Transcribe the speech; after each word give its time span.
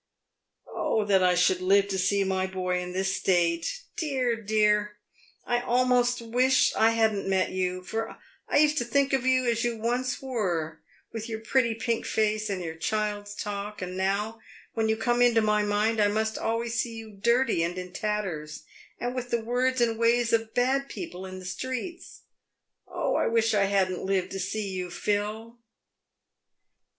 "Oh 0.67 1.05
that 1.05 1.21
I 1.21 1.35
should 1.35 1.61
live 1.61 1.87
to 1.89 1.99
see 1.99 2.23
my 2.23 2.47
boy 2.47 2.79
in 2.79 2.91
this 2.91 3.15
state. 3.15 3.83
Dear! 3.95 4.35
dear! 4.35 4.97
I 5.45 5.61
almost 5.61 6.23
wish 6.23 6.75
I 6.75 6.89
hadn't 6.89 7.29
met 7.29 7.51
you, 7.51 7.83
for 7.83 8.17
I 8.49 8.57
used 8.57 8.79
to 8.79 8.83
think 8.83 9.13
of 9.13 9.27
you 9.27 9.45
as 9.45 9.63
you 9.63 9.77
once 9.77 10.19
were, 10.19 10.81
with 11.13 11.29
your 11.29 11.37
pretty 11.39 11.75
pink 11.75 12.07
face 12.07 12.49
and 12.49 12.63
child's 12.81 13.35
talk, 13.35 13.79
and 13.79 13.95
now, 13.95 14.39
when 14.73 14.89
you 14.89 14.97
come 14.97 15.21
into 15.21 15.39
my 15.39 15.61
mind, 15.61 16.01
I 16.01 16.07
must 16.07 16.35
always 16.35 16.81
see 16.81 16.95
you 16.95 17.11
dirty 17.11 17.61
and 17.61 17.77
in 17.77 17.93
tatters, 17.93 18.63
and 18.99 19.13
with 19.13 19.29
the 19.29 19.41
words 19.41 19.81
and 19.81 19.99
ways 19.99 20.33
of 20.33 20.55
bad 20.55 20.89
people 20.89 21.27
in 21.27 21.37
the 21.37 21.45
streets. 21.45 22.21
Oh, 22.87 23.13
I 23.17 23.27
wish 23.27 23.53
I 23.53 23.65
hadn't 23.65 24.03
lived 24.03 24.31
to 24.31 24.39
see 24.39 24.67
you, 24.69 24.89
Phil." 24.89 25.59